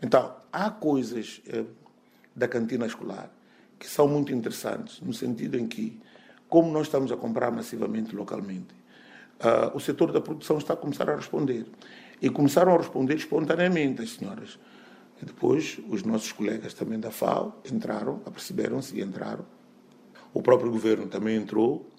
Então, 0.00 0.34
há 0.50 0.70
coisas 0.70 1.42
eh, 1.46 1.64
da 2.34 2.48
cantina 2.48 2.86
escolar 2.86 3.30
que 3.78 3.88
são 3.88 4.08
muito 4.08 4.32
interessantes, 4.32 5.00
no 5.00 5.12
sentido 5.12 5.58
em 5.58 5.66
que, 5.66 6.00
como 6.48 6.70
nós 6.70 6.86
estamos 6.86 7.10
a 7.12 7.16
comprar 7.16 7.50
massivamente 7.50 8.14
localmente, 8.14 8.74
uh, 9.40 9.76
o 9.76 9.80
setor 9.80 10.12
da 10.12 10.20
produção 10.20 10.58
está 10.58 10.74
a 10.74 10.76
começar 10.76 11.08
a 11.08 11.16
responder. 11.16 11.66
E 12.22 12.30
começaram 12.30 12.74
a 12.74 12.78
responder 12.78 13.16
espontaneamente 13.16 14.02
as 14.02 14.12
senhoras. 14.12 14.58
E 15.20 15.24
depois, 15.24 15.78
os 15.88 16.02
nossos 16.02 16.32
colegas 16.32 16.74
também 16.74 16.98
da 16.98 17.10
FAO 17.10 17.60
entraram, 17.70 18.20
aperceberam-se 18.24 18.96
e 18.96 19.02
entraram. 19.02 19.44
O 20.32 20.42
próprio 20.42 20.70
governo 20.70 21.06
também 21.06 21.36
entrou. 21.36 21.90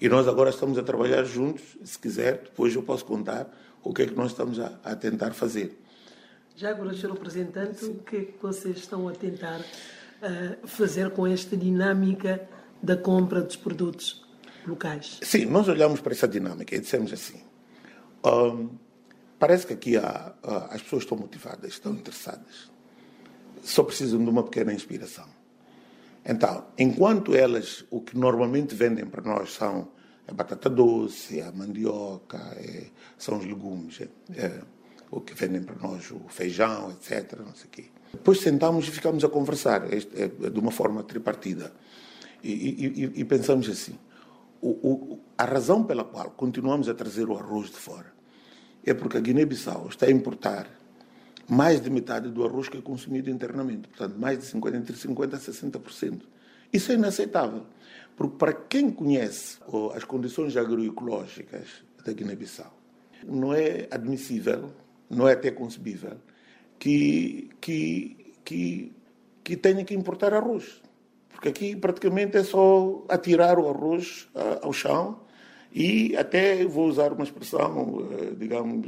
E 0.00 0.08
nós 0.08 0.26
agora 0.26 0.50
estamos 0.50 0.78
a 0.78 0.82
trabalhar 0.82 1.24
juntos. 1.24 1.62
Se 1.84 1.98
quiser, 1.98 2.42
depois 2.44 2.74
eu 2.74 2.82
posso 2.82 3.04
contar 3.04 3.48
o 3.82 3.92
que 3.92 4.02
é 4.02 4.06
que 4.06 4.14
nós 4.14 4.32
estamos 4.32 4.58
a, 4.58 4.78
a 4.82 4.96
tentar 4.96 5.32
fazer. 5.32 5.78
Já 6.56 6.70
agora, 6.70 6.92
Sr. 6.92 7.12
Representante, 7.12 7.84
Sim. 7.84 7.92
o 7.92 8.02
que 8.02 8.16
é 8.16 8.24
que 8.26 8.34
vocês 8.42 8.76
estão 8.76 9.08
a 9.08 9.12
tentar 9.12 9.60
fazer 10.64 11.10
com 11.10 11.26
esta 11.26 11.56
dinâmica 11.56 12.48
da 12.82 12.96
compra 12.96 13.40
dos 13.40 13.56
produtos 13.56 14.26
locais? 14.66 15.18
Sim, 15.22 15.46
nós 15.46 15.68
olhamos 15.68 16.00
para 16.00 16.12
essa 16.12 16.28
dinâmica 16.28 16.74
e 16.74 16.80
dissemos 16.80 17.12
assim: 17.12 17.42
um, 18.24 18.70
parece 19.38 19.66
que 19.66 19.72
aqui 19.72 19.96
há, 19.96 20.34
uh, 20.44 20.74
as 20.74 20.82
pessoas 20.82 21.02
estão 21.02 21.16
motivadas, 21.16 21.72
estão 21.72 21.92
interessadas, 21.92 22.70
só 23.62 23.82
precisam 23.82 24.22
de 24.22 24.30
uma 24.30 24.42
pequena 24.42 24.72
inspiração. 24.72 25.26
Então, 26.24 26.66
enquanto 26.78 27.34
elas, 27.34 27.84
o 27.90 28.00
que 28.00 28.16
normalmente 28.16 28.74
vendem 28.74 29.06
para 29.06 29.22
nós 29.22 29.52
são 29.52 29.88
a 30.28 30.32
batata 30.32 30.68
doce, 30.68 31.40
a 31.40 31.50
mandioca, 31.50 32.38
é, 32.56 32.86
são 33.18 33.38
os 33.38 33.44
legumes. 33.44 34.00
É, 34.00 34.08
é, 34.36 34.60
o 35.10 35.20
que 35.20 35.34
vendem 35.34 35.62
para 35.62 35.76
nós, 35.76 36.10
o 36.10 36.20
feijão, 36.28 36.90
etc. 36.90 37.38
Não 37.40 37.54
sei 37.54 37.68
quê. 37.70 37.84
Depois 38.12 38.40
sentamos 38.40 38.86
e 38.88 38.90
ficamos 38.90 39.24
a 39.24 39.28
conversar 39.28 39.82
é, 39.92 39.98
de 39.98 40.58
uma 40.58 40.70
forma 40.70 41.02
tripartida. 41.02 41.72
E, 42.42 42.50
e, 42.50 43.20
e 43.20 43.24
pensamos 43.24 43.68
assim: 43.68 43.98
o, 44.60 44.68
o, 44.68 45.20
a 45.36 45.44
razão 45.44 45.84
pela 45.84 46.04
qual 46.04 46.30
continuamos 46.30 46.88
a 46.88 46.94
trazer 46.94 47.28
o 47.28 47.36
arroz 47.36 47.70
de 47.70 47.76
fora 47.76 48.12
é 48.84 48.94
porque 48.94 49.16
a 49.16 49.20
Guiné-Bissau 49.20 49.88
está 49.88 50.06
a 50.06 50.10
importar 50.10 50.66
mais 51.48 51.80
de 51.80 51.90
metade 51.90 52.30
do 52.30 52.44
arroz 52.44 52.68
que 52.68 52.78
é 52.78 52.80
consumido 52.80 53.28
internamente, 53.28 53.88
portanto, 53.88 54.16
mais 54.16 54.38
de 54.38 54.44
50, 54.46 54.76
entre 54.76 54.96
50% 54.96 55.34
a 55.34 55.38
60%. 55.38 56.20
Isso 56.72 56.92
é 56.92 56.94
inaceitável, 56.94 57.66
porque 58.16 58.36
para 58.36 58.52
quem 58.52 58.90
conhece 58.90 59.58
as 59.94 60.04
condições 60.04 60.56
agroecológicas 60.56 61.66
da 62.04 62.12
Guiné-Bissau, 62.12 62.72
não 63.26 63.52
é 63.52 63.88
admissível 63.90 64.70
não 65.10 65.28
é 65.28 65.32
até 65.32 65.50
concebível, 65.50 66.16
que, 66.78 67.50
que, 67.60 68.34
que, 68.44 68.92
que 69.42 69.56
tenha 69.56 69.84
que 69.84 69.94
importar 69.94 70.32
arroz. 70.32 70.80
Porque 71.28 71.48
aqui 71.48 71.76
praticamente 71.76 72.36
é 72.36 72.44
só 72.44 73.04
atirar 73.08 73.58
o 73.58 73.68
arroz 73.68 74.28
ao 74.62 74.72
chão 74.72 75.20
e 75.72 76.16
até, 76.16 76.64
vou 76.64 76.86
usar 76.86 77.12
uma 77.12 77.22
expressão, 77.22 78.08
eh, 78.12 78.34
digamos, 78.36 78.86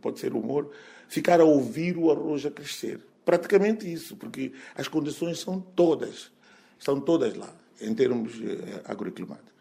pode 0.00 0.18
ser 0.18 0.32
humor, 0.34 0.70
ficar 1.06 1.40
a 1.40 1.44
ouvir 1.44 1.96
o 1.98 2.10
arroz 2.10 2.46
a 2.46 2.50
crescer. 2.50 3.00
Praticamente 3.24 3.90
isso, 3.90 4.16
porque 4.16 4.52
as 4.74 4.88
condições 4.88 5.38
são 5.38 5.60
todas, 5.60 6.32
estão 6.78 7.00
todas 7.00 7.36
lá, 7.36 7.54
em 7.80 7.94
termos 7.94 8.40
eh, 8.42 8.80
agroeclimáticos. 8.86 9.52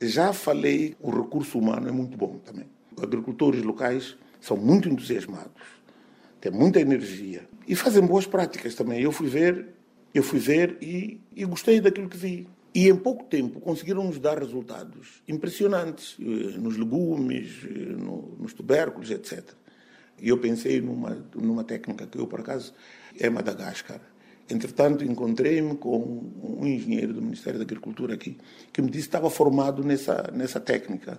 Já 0.00 0.32
falei, 0.32 0.96
o 1.00 1.10
recurso 1.10 1.58
humano 1.58 1.88
é 1.88 1.92
muito 1.92 2.16
bom 2.16 2.38
também. 2.38 2.66
Agricultores 3.00 3.62
locais 3.62 4.16
são 4.46 4.56
muito 4.56 4.88
entusiasmados, 4.88 5.50
têm 6.40 6.52
muita 6.52 6.80
energia 6.80 7.48
e 7.66 7.74
fazem 7.74 8.06
boas 8.06 8.26
práticas 8.26 8.76
também. 8.76 9.02
Eu 9.02 9.10
fui 9.10 9.28
ver, 9.28 9.74
eu 10.14 10.22
fui 10.22 10.38
ver 10.38 10.78
e, 10.80 11.20
e 11.34 11.44
gostei 11.44 11.80
daquilo 11.80 12.08
que 12.08 12.16
vi. 12.16 12.48
E 12.72 12.88
em 12.88 12.94
pouco 12.94 13.24
tempo 13.24 13.58
conseguiram 13.58 14.04
nos 14.04 14.20
dar 14.20 14.38
resultados 14.38 15.22
impressionantes 15.26 16.16
eh, 16.20 16.58
nos 16.58 16.76
legumes, 16.76 17.64
eh, 17.64 17.68
no, 17.68 18.36
nos 18.38 18.52
tubérculos, 18.52 19.10
etc. 19.10 19.42
E 20.20 20.28
eu 20.28 20.38
pensei 20.38 20.80
numa, 20.80 21.26
numa 21.34 21.64
técnica 21.64 22.06
que 22.06 22.18
eu, 22.18 22.26
por 22.26 22.40
acaso, 22.40 22.72
é 23.18 23.28
Madagascar. 23.28 24.00
Entretanto, 24.48 25.02
encontrei-me 25.04 25.74
com 25.76 26.22
um 26.60 26.64
engenheiro 26.64 27.12
do 27.12 27.20
Ministério 27.20 27.58
da 27.58 27.64
Agricultura 27.64 28.14
aqui, 28.14 28.36
que 28.72 28.80
me 28.80 28.88
disse 28.88 29.04
que 29.04 29.08
estava 29.08 29.28
formado 29.28 29.82
nessa, 29.82 30.30
nessa 30.32 30.60
técnica. 30.60 31.18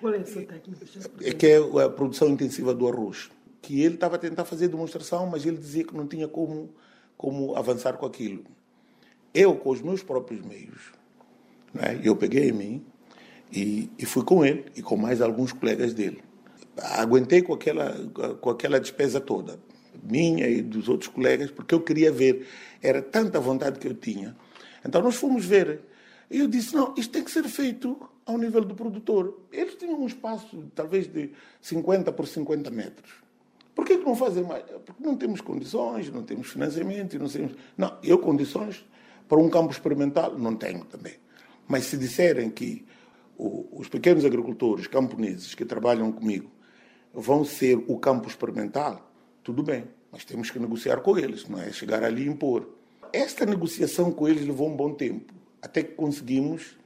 Qual 0.00 0.14
é 0.14 0.18
essa 0.18 0.40
técnica? 0.42 0.86
É 1.22 1.32
que 1.32 1.46
é 1.46 1.56
a 1.56 1.88
produção 1.88 2.28
intensiva 2.28 2.72
do 2.74 2.86
arroz. 2.86 3.30
Que 3.60 3.82
ele 3.82 3.94
estava 3.94 4.16
a 4.16 4.18
tentar 4.18 4.44
fazer 4.44 4.68
demonstração, 4.68 5.26
mas 5.26 5.44
ele 5.44 5.56
dizia 5.56 5.84
que 5.84 5.96
não 5.96 6.06
tinha 6.06 6.28
como, 6.28 6.70
como 7.16 7.56
avançar 7.56 7.96
com 7.96 8.06
aquilo. 8.06 8.44
Eu, 9.34 9.56
com 9.56 9.70
os 9.70 9.82
meus 9.82 10.02
próprios 10.02 10.40
meios, 10.44 10.92
né, 11.74 12.00
eu 12.02 12.16
peguei 12.16 12.48
em 12.48 12.52
mim 12.52 12.86
e, 13.52 13.90
e 13.98 14.06
fui 14.06 14.24
com 14.24 14.44
ele 14.44 14.66
e 14.76 14.82
com 14.82 14.96
mais 14.96 15.20
alguns 15.20 15.52
colegas 15.52 15.92
dele. 15.92 16.22
Aguentei 16.76 17.42
com 17.42 17.52
aquela, 17.52 17.92
com 18.40 18.50
aquela 18.50 18.78
despesa 18.78 19.20
toda, 19.20 19.58
minha 20.02 20.48
e 20.48 20.62
dos 20.62 20.88
outros 20.88 21.10
colegas, 21.10 21.50
porque 21.50 21.74
eu 21.74 21.80
queria 21.80 22.12
ver. 22.12 22.46
Era 22.80 23.02
tanta 23.02 23.40
vontade 23.40 23.80
que 23.80 23.88
eu 23.88 23.94
tinha. 23.94 24.36
Então 24.84 25.02
nós 25.02 25.16
fomos 25.16 25.44
ver. 25.44 25.80
E 26.30 26.40
eu 26.40 26.48
disse: 26.48 26.74
não, 26.74 26.94
isto 26.96 27.12
tem 27.12 27.24
que 27.24 27.30
ser 27.30 27.44
feito 27.44 27.98
ao 28.26 28.36
nível 28.36 28.64
do 28.64 28.74
produtor. 28.74 29.40
Eles 29.50 29.74
tinham 29.74 30.00
um 30.00 30.06
espaço, 30.06 30.64
talvez, 30.74 31.06
de 31.06 31.32
50 31.60 32.12
por 32.12 32.26
50 32.26 32.70
metros. 32.70 33.10
Por 33.74 33.84
que, 33.84 33.96
que 33.96 34.04
não 34.04 34.16
fazem 34.16 34.44
mais? 34.44 34.64
Porque 34.84 35.02
não 35.02 35.16
temos 35.16 35.40
condições, 35.40 36.10
não 36.10 36.22
temos 36.22 36.48
financiamento, 36.48 37.18
não 37.18 37.28
temos. 37.28 37.52
Não, 37.76 37.96
eu 38.02 38.18
condições 38.18 38.84
para 39.28 39.38
um 39.38 39.48
campo 39.48 39.70
experimental 39.70 40.36
não 40.38 40.56
tenho 40.56 40.84
também. 40.84 41.14
Mas 41.66 41.84
se 41.84 41.96
disserem 41.96 42.50
que 42.50 42.84
os 43.38 43.88
pequenos 43.88 44.24
agricultores 44.24 44.86
camponeses 44.86 45.54
que 45.54 45.64
trabalham 45.64 46.10
comigo 46.10 46.50
vão 47.14 47.44
ser 47.44 47.76
o 47.86 47.98
campo 47.98 48.28
experimental, 48.28 49.12
tudo 49.44 49.62
bem. 49.62 49.84
Mas 50.10 50.24
temos 50.24 50.50
que 50.50 50.58
negociar 50.58 51.00
com 51.00 51.16
eles, 51.16 51.48
não 51.48 51.60
é 51.60 51.70
chegar 51.70 52.02
ali 52.02 52.24
e 52.24 52.28
impor. 52.28 52.68
Esta 53.12 53.46
negociação 53.46 54.10
com 54.10 54.26
eles 54.26 54.44
levou 54.44 54.68
um 54.68 54.76
bom 54.76 54.92
tempo, 54.94 55.32
até 55.62 55.82
que 55.82 55.94
conseguimos 55.94 56.78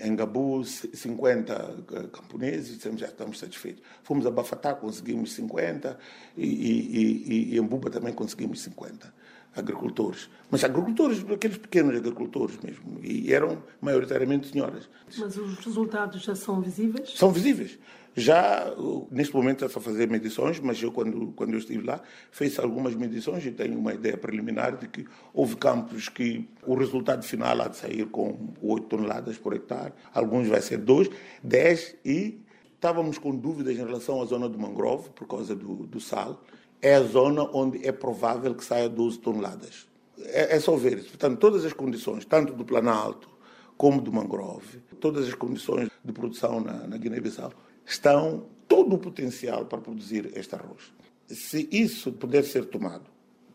em 0.00 0.14
Gabu 0.14 0.62
50 0.64 1.52
eh, 1.52 2.02
camponeses, 2.12 2.76
dissemos 2.76 3.00
já 3.00 3.06
estamos 3.06 3.38
satisfeitos. 3.38 3.82
Fomos 4.02 4.26
a 4.26 4.30
Bafatá, 4.30 4.74
conseguimos 4.74 5.32
50 5.32 5.98
e, 6.36 6.46
e, 6.46 7.52
e, 7.52 7.54
e 7.54 7.58
em 7.58 7.62
Buba 7.62 7.88
também 7.88 8.12
conseguimos 8.12 8.60
50. 8.60 9.12
agricultores. 9.56 10.28
Mas 10.50 10.64
agricultores, 10.64 11.24
aqueles 11.32 11.56
pequenos 11.56 11.96
agricultores 11.96 12.58
mesmo. 12.58 12.98
E 13.02 13.32
eram 13.32 13.62
maioritariamente 13.80 14.50
senhoras. 14.50 14.88
Mas 15.16 15.36
os 15.36 15.58
resultados 15.64 16.22
já 16.22 16.34
são 16.34 16.60
visíveis? 16.60 17.10
São 17.10 17.30
visíveis. 17.30 17.78
Já, 18.16 18.72
neste 19.10 19.34
momento, 19.34 19.64
está 19.64 19.78
a 19.78 19.82
fazer 19.82 20.08
medições, 20.08 20.60
mas 20.60 20.80
eu, 20.80 20.92
quando, 20.92 21.32
quando 21.34 21.52
eu 21.52 21.58
estive 21.58 21.84
lá, 21.84 22.00
fiz 22.30 22.56
algumas 22.60 22.94
medições 22.94 23.44
e 23.44 23.50
tenho 23.50 23.76
uma 23.76 23.92
ideia 23.92 24.16
preliminar 24.16 24.76
de 24.76 24.86
que 24.86 25.04
houve 25.32 25.56
campos 25.56 26.08
que 26.08 26.48
o 26.64 26.74
resultado 26.74 27.24
final 27.24 27.60
há 27.60 27.66
de 27.66 27.76
sair 27.76 28.06
com 28.06 28.54
8 28.62 28.86
toneladas 28.86 29.36
por 29.36 29.52
hectare, 29.52 29.92
alguns 30.12 30.46
vai 30.46 30.62
ser 30.62 30.78
2, 30.78 31.10
10 31.42 31.96
e 32.04 32.40
estávamos 32.74 33.18
com 33.18 33.34
dúvidas 33.34 33.74
em 33.74 33.84
relação 33.84 34.22
à 34.22 34.24
zona 34.26 34.48
do 34.48 34.58
mangrove, 34.58 35.10
por 35.10 35.26
causa 35.26 35.56
do, 35.56 35.86
do 35.86 35.98
sal. 35.98 36.40
É 36.80 36.94
a 36.94 37.02
zona 37.02 37.42
onde 37.52 37.84
é 37.84 37.90
provável 37.90 38.54
que 38.54 38.64
saia 38.64 38.88
12 38.88 39.18
toneladas. 39.18 39.88
É, 40.18 40.54
é 40.54 40.60
só 40.60 40.76
ver. 40.76 41.02
Portanto, 41.02 41.38
todas 41.38 41.64
as 41.64 41.72
condições, 41.72 42.24
tanto 42.24 42.52
do 42.52 42.64
Planalto 42.64 43.28
como 43.76 44.00
do 44.00 44.12
mangrove, 44.12 44.78
todas 45.00 45.26
as 45.26 45.34
condições 45.34 45.88
de 46.04 46.12
produção 46.12 46.60
na, 46.60 46.86
na 46.86 46.96
Guiné-Bissau, 46.96 47.52
estão 47.84 48.46
todo 48.66 48.94
o 48.94 48.98
potencial 48.98 49.66
para 49.66 49.80
produzir 49.80 50.30
este 50.36 50.54
arroz. 50.54 50.92
Se 51.28 51.68
isso 51.70 52.12
puder 52.12 52.44
ser 52.44 52.66
tomado, 52.66 53.04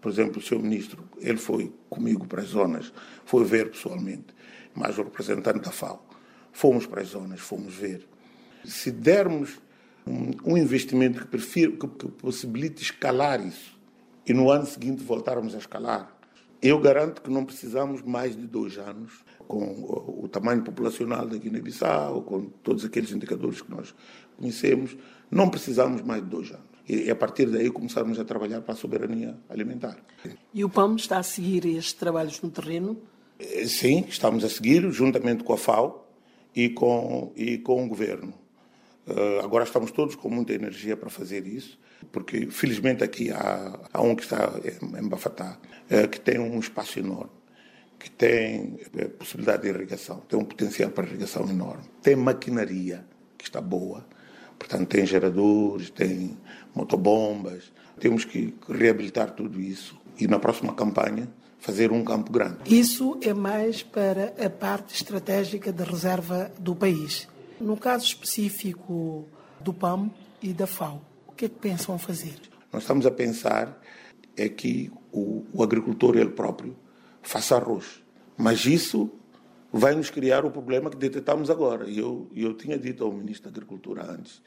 por 0.02 0.12
exemplo, 0.12 0.40
o 0.40 0.42
seu 0.42 0.60
ministro, 0.60 1.04
ele 1.18 1.38
foi 1.38 1.74
comigo 1.90 2.26
para 2.26 2.42
as 2.42 2.50
zonas, 2.50 2.92
foi 3.26 3.44
ver 3.44 3.70
pessoalmente, 3.70 4.28
mais 4.74 4.98
o 4.98 5.04
representante 5.04 5.60
da 5.60 5.72
FAO. 5.72 6.06
Fomos 6.52 6.86
para 6.86 7.02
as 7.02 7.10
zonas, 7.10 7.40
fomos 7.40 7.74
ver. 7.74 8.08
Se 8.64 8.92
dermos 8.92 9.60
um, 10.08 10.58
investimento 10.58 11.20
que, 11.20 11.28
prefiro, 11.28 11.78
que 11.78 11.88
possibilite 11.88 12.82
escalar 12.82 13.46
isso 13.46 13.78
e 14.26 14.34
no 14.34 14.50
ano 14.50 14.66
seguinte 14.66 15.04
voltarmos 15.04 15.54
a 15.54 15.58
escalar, 15.58 16.16
eu 16.62 16.80
garanto 16.80 17.22
que 17.22 17.30
não 17.30 17.46
precisamos 17.46 18.02
mais 18.02 18.36
de 18.36 18.48
dois 18.48 18.78
anos 18.78 19.24
com 19.50 19.64
o 20.24 20.28
tamanho 20.28 20.62
populacional 20.62 21.26
da 21.26 21.36
Guiné-Bissau, 21.36 22.22
com 22.22 22.46
todos 22.62 22.86
aqueles 22.86 23.10
indicadores 23.12 23.64
que 23.64 23.72
nós 23.72 23.96
conhecemos, 24.38 24.96
não 25.32 25.50
precisamos 25.50 26.04
mais 26.04 26.22
de 26.22 26.30
dois 26.30 26.52
anos. 26.52 26.70
E 26.88 27.10
a 27.10 27.16
partir 27.16 27.48
daí 27.48 27.72
começarmos 27.72 28.20
a 28.20 28.24
trabalhar 28.24 28.62
para 28.62 28.76
a 28.76 28.78
soberania 28.78 29.36
alimentar. 29.50 29.98
E 30.54 30.64
o 30.64 30.70
PAM 30.70 30.96
está 30.96 31.18
a 31.18 31.24
seguir 31.24 31.66
estes 31.66 31.94
trabalhos 31.94 32.40
no 32.44 32.52
terreno? 32.52 33.02
Eh, 33.40 33.66
sim, 33.66 34.06
estamos 34.08 34.44
a 34.44 34.50
seguir, 34.50 34.88
juntamente 34.92 35.44
com 35.44 35.54
a 35.54 35.58
FAO 35.58 36.08
e 36.56 36.70
com, 36.70 37.34
e 37.36 37.58
com 37.58 37.84
o 37.84 37.88
governo. 37.88 38.36
Uh, 39.08 39.44
agora 39.44 39.64
estamos 39.64 39.90
todos 39.90 40.14
com 40.14 40.30
muita 40.30 40.54
energia 40.54 40.96
para 40.96 41.10
fazer 41.10 41.48
isso, 41.48 41.80
porque 42.12 42.52
felizmente 42.52 43.04
aqui 43.04 43.32
há, 43.32 43.80
há 43.92 44.00
um 44.00 44.16
que 44.16 44.22
está 44.22 44.54
em 44.64 45.08
Bafatá, 45.08 45.58
uh, 45.90 46.08
que 46.08 46.20
tem 46.20 46.38
um 46.38 46.60
espaço 46.60 47.00
enorme 47.00 47.39
que 48.00 48.10
tem 48.10 48.80
eh, 48.98 49.10
possibilidade 49.10 49.64
de 49.64 49.70
irrigação, 49.70 50.22
tem 50.28 50.40
um 50.40 50.46
potencial 50.46 50.90
para 50.90 51.06
irrigação 51.06 51.48
enorme, 51.50 51.84
tem 52.02 52.16
maquinaria 52.16 53.06
que 53.38 53.44
está 53.44 53.60
boa, 53.60 54.06
portanto 54.58 54.88
tem 54.88 55.06
geradores, 55.06 55.90
tem 55.90 56.38
motobombas, 56.74 57.72
temos 58.00 58.24
que 58.24 58.56
reabilitar 58.70 59.32
tudo 59.32 59.60
isso 59.60 60.00
e 60.18 60.28
na 60.28 60.40
próxima 60.40 60.74
campanha 60.74 61.28
fazer 61.60 61.92
um 61.92 62.04
campo 62.04 62.32
grande. 62.32 62.58
Isso 62.66 63.20
é 63.22 63.34
mais 63.34 63.84
para 63.84 64.34
a 64.44 64.50
parte 64.50 64.96
estratégica 64.96 65.74
da 65.74 65.84
reserva 65.84 66.50
do 66.58 66.74
país. 66.74 67.28
No 67.60 67.76
caso 67.76 68.06
específico 68.06 69.28
do 69.60 69.74
PAM 69.74 70.10
e 70.42 70.54
da 70.54 70.66
FAO, 70.66 71.02
o 71.28 71.34
que 71.34 71.46
é 71.46 71.50
que 71.50 71.60
pensam 71.60 72.00
fazer? 72.00 72.36
Nós 72.72 72.84
estamos 72.84 73.06
a 73.06 73.12
pensar 73.12 73.78
é 74.38 74.48
que 74.48 74.90
o, 75.12 75.44
o 75.52 75.62
agricultor 75.62 76.16
ele 76.16 76.30
próprio 76.30 76.78
faça 77.22 77.56
arroz. 77.56 78.04
Mas 78.38 78.66
isso 78.66 79.12
vai 79.72 79.94
nos 79.96 80.10
criar 80.10 80.46
o 80.46 80.52
problema 80.52 80.90
que 80.90 80.98
detectamos 80.98 81.50
agora. 81.50 81.88
E 81.90 82.00
eu, 82.00 82.30
eu 82.36 82.54
tinha 82.54 82.78
dito 82.78 83.04
ao 83.04 83.12
Ministro 83.12 83.50
da 83.50 83.56
Agricultura 83.56 84.04
antes 84.10 84.42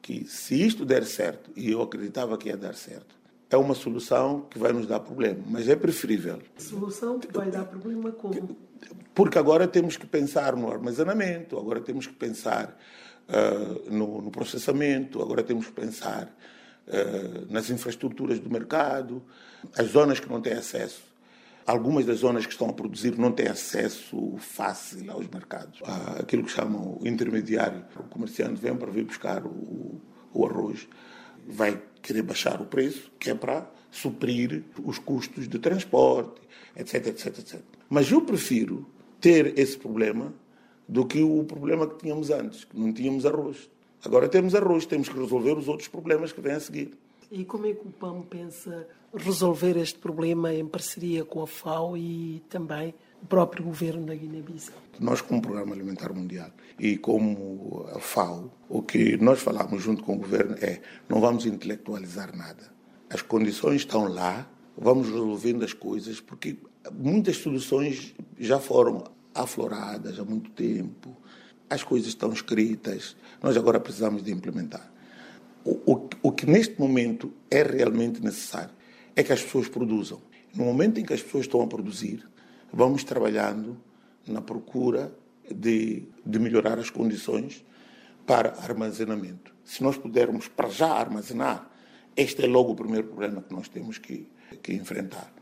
que 0.00 0.24
se 0.26 0.60
isto 0.60 0.84
der 0.84 1.04
certo, 1.04 1.52
e 1.54 1.70
eu 1.70 1.80
acreditava 1.80 2.36
que 2.36 2.48
ia 2.48 2.56
dar 2.56 2.74
certo, 2.74 3.14
é 3.48 3.56
uma 3.56 3.74
solução 3.74 4.40
que 4.50 4.58
vai 4.58 4.72
nos 4.72 4.86
dar 4.86 4.98
problema, 4.98 5.44
mas 5.46 5.68
é 5.68 5.76
preferível. 5.76 6.40
Solução 6.56 7.20
que 7.20 7.32
vai 7.32 7.50
dar 7.50 7.66
problema 7.66 8.10
como? 8.10 8.56
Porque 9.14 9.38
agora 9.38 9.68
temos 9.68 9.96
que 9.96 10.06
pensar 10.06 10.56
no 10.56 10.72
armazenamento, 10.72 11.56
agora 11.56 11.80
temos 11.80 12.06
que 12.06 12.14
pensar 12.14 12.76
uh, 13.28 13.90
no, 13.94 14.22
no, 14.22 14.30
processamento, 14.30 15.22
agora 15.22 15.42
temos 15.42 15.66
que 15.66 15.72
pensar 15.72 16.34
uh, 16.88 17.52
nas 17.52 17.70
infraestruturas 17.70 18.40
do 18.40 18.50
mercado, 18.50 19.22
as 19.76 19.88
zonas 19.88 20.18
que 20.18 20.28
não 20.28 20.40
têm 20.40 20.54
acesso 20.54 21.11
Algumas 21.66 22.04
das 22.04 22.18
zonas 22.18 22.44
que 22.44 22.52
estão 22.52 22.68
a 22.70 22.72
produzir 22.72 23.16
não 23.16 23.30
têm 23.30 23.48
acesso 23.48 24.34
fácil 24.38 25.10
aos 25.10 25.28
mercados. 25.28 25.80
Há 25.84 26.20
aquilo 26.20 26.44
que 26.44 26.50
chamam 26.50 26.98
o 27.00 27.06
intermediário. 27.06 27.84
O 27.96 28.04
comerciante 28.04 28.60
vem 28.60 28.74
para 28.74 28.90
vir 28.90 29.04
buscar 29.04 29.46
o, 29.46 30.00
o 30.32 30.46
arroz, 30.46 30.88
vai 31.46 31.80
querer 32.02 32.22
baixar 32.22 32.60
o 32.60 32.66
preço, 32.66 33.12
que 33.18 33.30
é 33.30 33.34
para 33.34 33.70
suprir 33.90 34.64
os 34.82 34.98
custos 34.98 35.48
de 35.48 35.58
transporte, 35.58 36.40
etc, 36.76 37.06
etc, 37.06 37.38
etc. 37.38 37.60
Mas 37.88 38.10
eu 38.10 38.22
prefiro 38.22 38.86
ter 39.20 39.56
esse 39.58 39.76
problema 39.76 40.34
do 40.88 41.06
que 41.06 41.22
o 41.22 41.44
problema 41.44 41.86
que 41.86 41.96
tínhamos 41.98 42.30
antes, 42.30 42.64
que 42.64 42.78
não 42.78 42.92
tínhamos 42.92 43.24
arroz. 43.24 43.70
Agora 44.04 44.28
temos 44.28 44.54
arroz, 44.54 44.84
temos 44.84 45.08
que 45.08 45.18
resolver 45.18 45.52
os 45.52 45.68
outros 45.68 45.88
problemas 45.88 46.32
que 46.32 46.40
vêm 46.40 46.54
a 46.54 46.60
seguir. 46.60 46.98
E 47.30 47.44
como 47.44 47.66
é 47.66 47.72
que 47.72 47.86
o 47.86 47.90
PAM 47.90 48.22
pensa 48.22 48.86
resolver 49.14 49.76
este 49.76 49.98
problema 49.98 50.52
em 50.52 50.66
parceria 50.66 51.24
com 51.24 51.42
a 51.42 51.46
FAO 51.46 51.96
e 51.96 52.42
também 52.48 52.94
o 53.22 53.26
próprio 53.26 53.64
governo 53.64 54.06
da 54.06 54.14
Guiné-Bissau? 54.14 54.74
Nós, 54.98 55.20
como 55.20 55.42
Programa 55.42 55.74
Alimentar 55.74 56.12
Mundial 56.12 56.50
e 56.78 56.96
como 56.96 57.86
a 57.94 58.00
FAO, 58.00 58.50
o 58.68 58.82
que 58.82 59.16
nós 59.18 59.40
falamos 59.40 59.82
junto 59.82 60.02
com 60.02 60.14
o 60.14 60.18
governo 60.18 60.56
é 60.60 60.80
não 61.08 61.20
vamos 61.20 61.46
intelectualizar 61.46 62.34
nada. 62.36 62.72
As 63.10 63.20
condições 63.20 63.82
estão 63.82 64.08
lá, 64.08 64.48
vamos 64.76 65.08
resolvendo 65.08 65.64
as 65.64 65.74
coisas, 65.74 66.20
porque 66.20 66.56
muitas 66.92 67.36
soluções 67.36 68.14
já 68.38 68.58
foram 68.58 69.04
afloradas 69.34 70.18
há 70.18 70.24
muito 70.24 70.50
tempo, 70.50 71.16
as 71.68 71.82
coisas 71.82 72.08
estão 72.08 72.32
escritas, 72.32 73.16
nós 73.42 73.56
agora 73.56 73.80
precisamos 73.80 74.22
de 74.22 74.32
implementar. 74.32 74.90
O, 75.64 75.92
o, 75.92 76.08
o 76.22 76.32
que 76.32 76.44
neste 76.44 76.78
momento 76.78 77.32
é 77.50 77.62
realmente 77.62 78.22
necessário 78.22 78.74
é 79.14 79.22
que 79.22 79.32
as 79.32 79.42
pessoas 79.42 79.68
produzam. 79.68 80.20
No 80.54 80.64
momento 80.64 81.00
em 81.00 81.04
que 81.04 81.12
as 81.12 81.22
pessoas 81.22 81.44
estão 81.44 81.62
a 81.62 81.66
produzir, 81.66 82.26
vamos 82.72 83.04
trabalhando 83.04 83.76
na 84.26 84.40
procura 84.40 85.12
de, 85.50 86.04
de 86.24 86.38
melhorar 86.38 86.78
as 86.78 86.90
condições 86.90 87.64
para 88.26 88.50
armazenamento. 88.60 89.52
Se 89.64 89.82
nós 89.82 89.96
pudermos 89.96 90.48
para 90.48 90.68
já 90.68 90.92
armazenar, 90.92 91.70
este 92.16 92.44
é 92.44 92.46
logo 92.46 92.72
o 92.72 92.76
primeiro 92.76 93.08
problema 93.08 93.42
que 93.42 93.54
nós 93.54 93.68
temos 93.68 93.98
que, 93.98 94.28
que 94.62 94.74
enfrentar. 94.74 95.32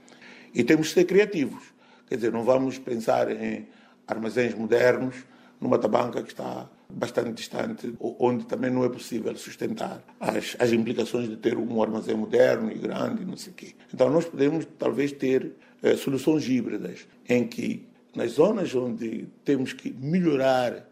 E 0.55 0.65
temos 0.65 0.89
que 0.89 0.95
ser 0.95 1.05
criativos. 1.05 1.63
Quer 2.09 2.17
dizer, 2.17 2.33
não 2.33 2.45
vamos 2.45 2.79
pensar 2.79 3.31
em 3.31 3.69
armazéns 4.07 4.55
modernos 4.55 5.15
numa 5.61 5.79
tabanca 5.79 6.23
que 6.23 6.31
está 6.31 6.69
bastante 6.93 7.33
distante, 7.33 7.95
onde 8.01 8.47
também 8.47 8.71
não 8.71 8.85
é 8.85 8.89
possível 8.89 9.35
sustentar 9.37 10.03
as, 10.19 10.57
as 10.59 10.73
implicações 10.73 11.29
de 11.29 11.37
ter 11.37 11.57
um 11.57 11.83
armazém 11.83 12.17
moderno 12.17 12.71
e 12.71 12.79
grande, 12.79 13.25
não 13.25 13.37
sei 13.37 13.53
o 13.53 13.57
quê. 13.57 13.75
Então, 13.93 14.11
nós 14.11 14.25
podemos 14.25 14.67
talvez 14.79 15.13
ter 15.13 15.53
eh, 15.83 15.97
soluções 15.97 16.49
híbridas, 16.49 17.07
em 17.29 17.47
que 17.47 17.89
nas 18.15 18.33
zonas 18.33 18.75
onde 18.75 19.29
temos 19.45 19.73
que 19.73 19.93
melhorar 19.93 20.89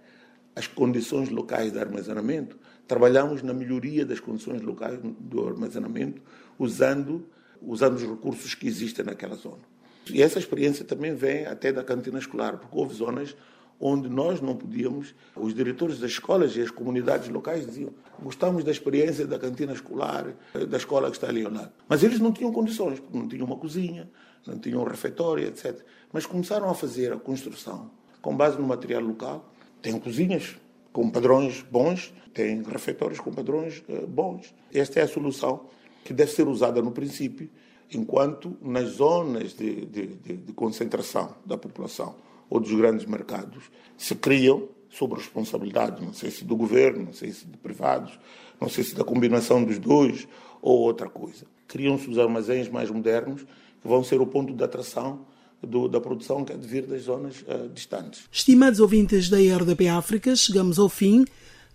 as 0.55 0.67
condições 0.67 1.29
locais 1.29 1.73
de 1.73 1.79
armazenamento, 1.79 2.59
trabalhamos 2.87 3.43
na 3.43 3.53
melhoria 3.53 4.05
das 4.05 4.19
condições 4.19 4.63
locais 4.63 4.99
do 5.21 5.47
armazenamento, 5.47 6.23
usando, 6.59 7.29
usando 7.61 7.97
os 7.97 8.03
recursos 8.03 8.55
que 8.55 8.67
existem 8.67 9.05
naquela 9.05 9.37
zona. 9.37 9.63
E 10.11 10.23
essa 10.23 10.39
experiência 10.39 10.85
também 10.85 11.15
vem 11.15 11.47
até 11.47 11.71
da 11.73 11.85
cantina 11.85 12.19
escolar, 12.19 12.57
porque 12.57 12.77
houve 12.77 12.95
zonas 12.95 13.37
onde 13.81 14.09
nós 14.09 14.41
não 14.41 14.57
podíamos, 14.57 15.14
os 15.37 15.55
diretores 15.55 15.99
das 15.99 16.12
escolas 16.12 16.57
e 16.57 16.61
as 16.61 16.71
comunidades 16.71 17.29
locais 17.29 17.67
diziam: 17.67 17.93
gostamos 18.21 18.64
da 18.64 18.71
experiência 18.71 19.27
da 19.27 19.38
cantina 19.38 19.73
escolar, 19.73 20.35
da 20.69 20.77
escola 20.77 21.11
que 21.11 21.17
está 21.17 21.29
ali 21.29 21.45
ao 21.45 21.53
lado. 21.53 21.73
Mas 21.88 22.03
eles 22.03 22.19
não 22.19 22.33
tinham 22.33 22.53
condições, 22.53 22.99
porque 22.99 23.17
não 23.17 23.29
tinham 23.29 23.47
uma 23.47 23.57
cozinha, 23.57 24.11
não 24.47 24.59
tinham 24.59 24.81
um 24.83 24.85
refeitório, 24.85 25.47
etc. 25.47 25.81
Mas 26.12 26.27
começaram 26.27 26.69
a 26.69 26.75
fazer 26.75 27.12
a 27.12 27.17
construção 27.17 27.91
com 28.21 28.37
base 28.37 28.59
no 28.59 28.67
material 28.67 29.03
local. 29.03 29.53
Tem 29.81 29.99
cozinhas 29.99 30.57
com 30.93 31.09
padrões 31.09 31.62
bons, 31.71 32.12
tem 32.35 32.62
refeitórios 32.62 33.21
com 33.21 33.33
padrões 33.33 33.83
uh, 33.88 34.07
bons. 34.07 34.53
Esta 34.73 35.01
é 35.01 35.03
a 35.05 35.09
solução 35.09 35.67
que 36.05 36.12
deve 36.12 36.33
ser 36.33 36.49
usada 36.49 36.83
no 36.83 36.91
princípio, 36.91 37.49
enquanto 37.93 38.57
nas 38.61 38.88
zonas 38.88 39.55
de, 39.55 39.87
de, 39.87 40.07
de, 40.07 40.37
de 40.38 40.53
concentração 40.53 41.37
da 41.47 41.57
população 41.57 42.17
ou 42.49 42.61
dos 42.61 42.73
grandes 42.73 43.07
mercados 43.07 43.65
se 43.97 44.15
criam 44.15 44.69
sob 44.91 45.15
responsabilidade, 45.15 46.05
não 46.05 46.13
sei 46.13 46.31
se 46.31 46.45
do 46.45 46.57
governo, 46.57 47.07
não 47.07 47.13
sei 47.13 47.31
se 47.33 47.47
de 47.47 47.57
privados, 47.59 48.19
não 48.61 48.69
sei 48.69 48.85
se 48.85 48.95
da 48.95 49.05
combinação 49.05 49.63
dos 49.63 49.79
dois 49.79 50.27
ou 50.63 50.79
outra 50.81 51.09
coisa. 51.09 51.47
Criam-se 51.67 52.09
os 52.09 52.19
armazéns 52.19 52.69
mais 52.69 52.91
modernos 52.91 53.43
que 53.81 53.87
vão 53.87 54.03
ser 54.03 54.21
o 54.21 54.27
ponto 54.27 54.55
de 54.55 54.65
atração 54.65 55.27
do, 55.63 55.89
da 55.89 56.01
produção 56.01 56.45
que 56.45 56.53
é 56.53 56.57
de 56.57 56.67
vir 56.67 56.87
das 56.87 57.03
zonas 57.03 57.43
uh, 57.43 57.69
distantes. 57.73 58.23
Estimados 58.31 58.81
ouvintes 58.81 59.29
da 59.29 59.39
RDP 59.39 59.89
África, 59.89 60.35
chegamos 60.35 60.79
ao 60.79 60.89
fim 60.89 61.25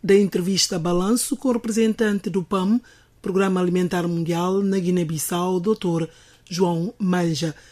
da 0.03 0.15
entrevista 0.15 0.79
Balanço 0.79 1.37
com 1.37 1.49
o 1.49 1.53
representante 1.53 2.29
do 2.29 2.43
PAM, 2.43 2.79
Programa 3.21 3.61
Alimentar 3.61 4.07
Mundial, 4.07 4.61
na 4.61 4.77
Guiné-Bissau, 4.77 5.59
Dr. 5.59 6.07
João 6.49 6.93
Manja. 6.99 7.55